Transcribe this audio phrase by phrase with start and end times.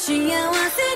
[0.00, 0.89] 需要我的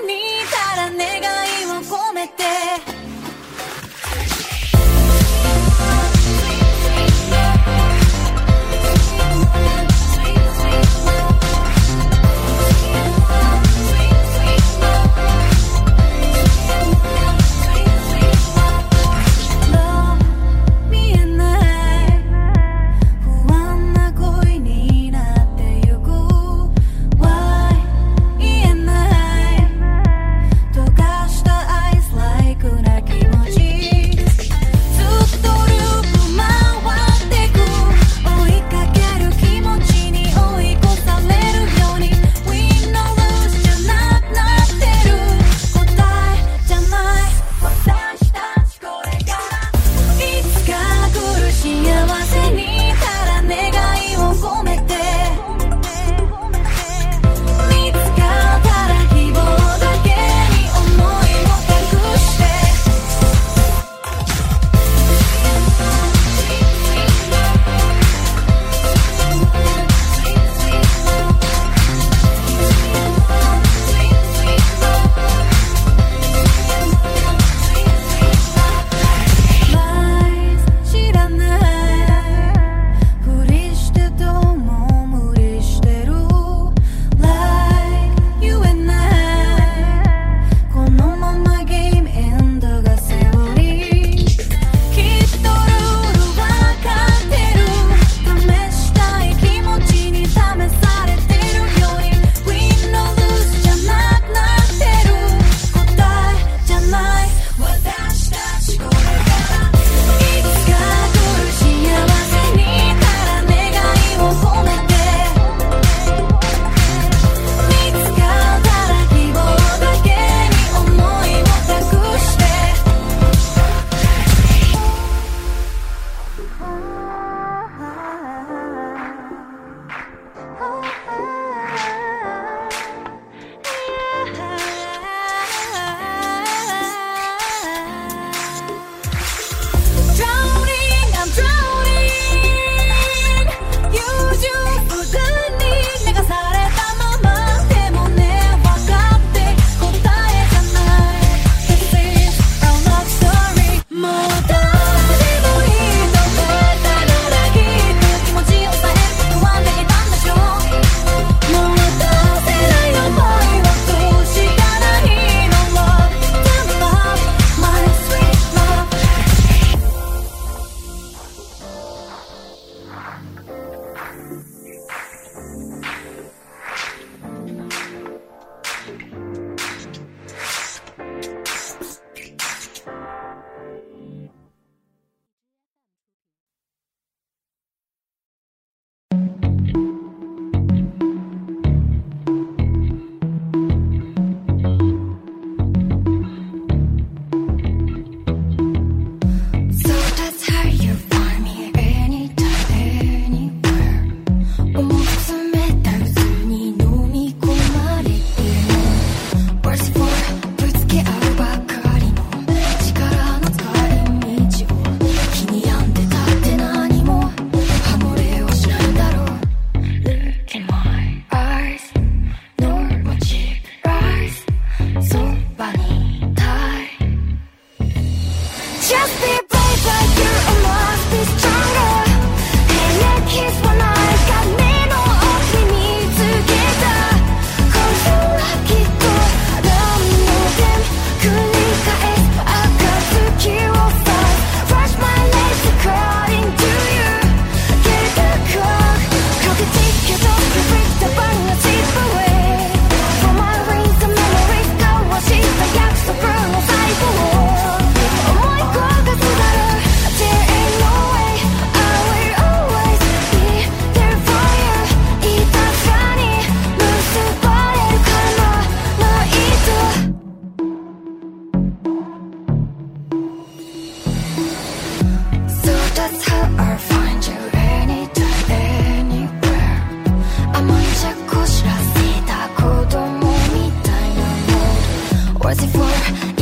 [285.55, 286.34] was it for?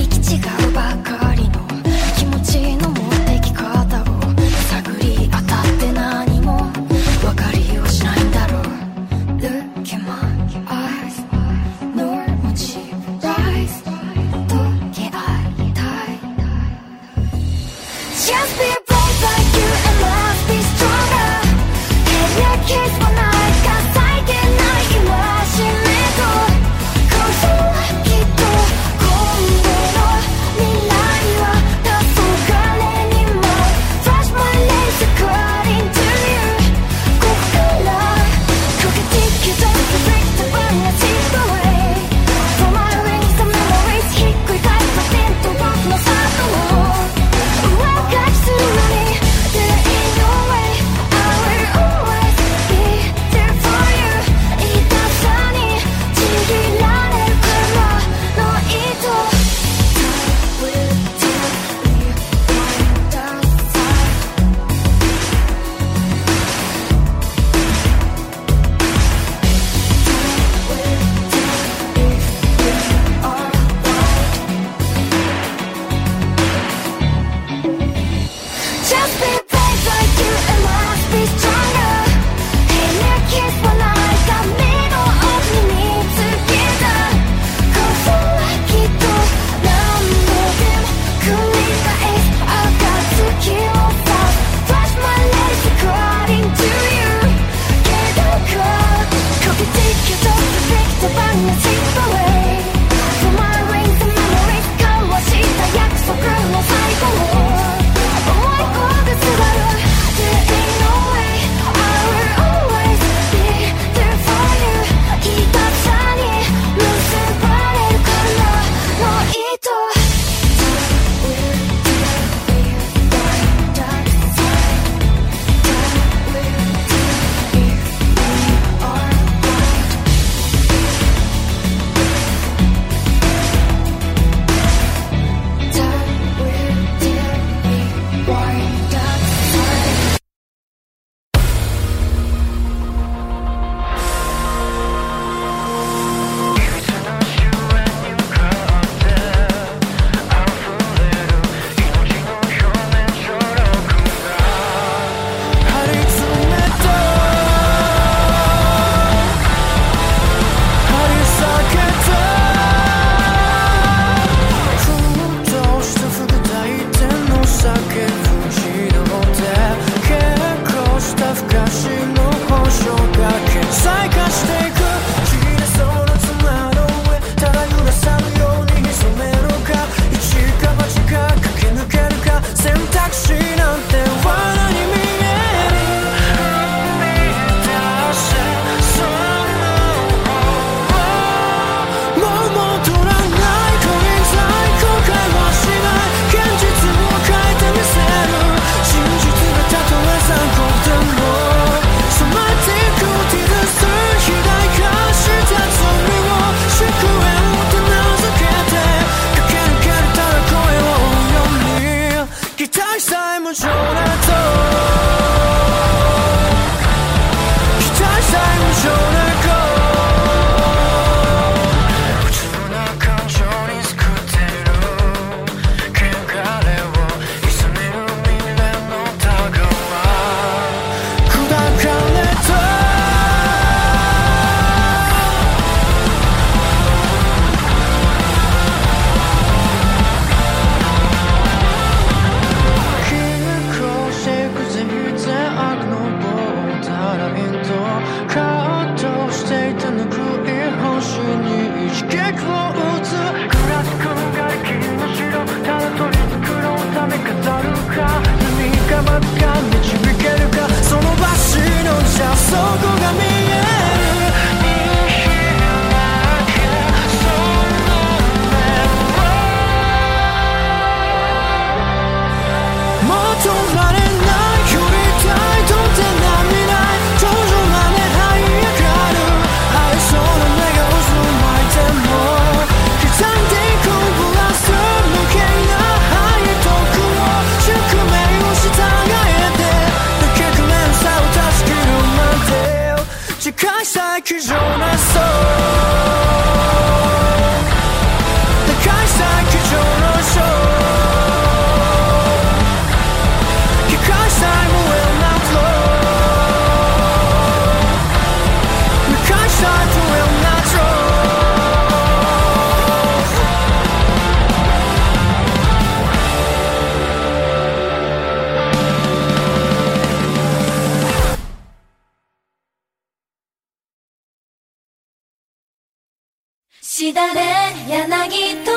[326.95, 327.41] しだれ
[327.89, 328.69] 柳時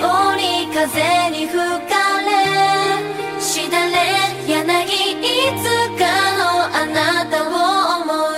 [0.00, 1.52] 折風に吹
[1.86, 2.32] かれ。
[3.42, 3.92] しだれ
[4.48, 4.56] 柳
[5.20, 5.22] い
[5.60, 5.62] つ
[5.98, 6.02] か
[6.38, 6.42] の
[6.74, 7.46] あなたを
[8.00, 8.32] 思う。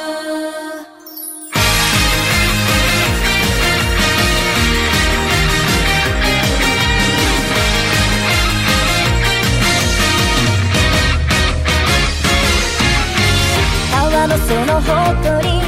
[13.93, 14.91] 川のそのほ
[15.23, 15.64] とり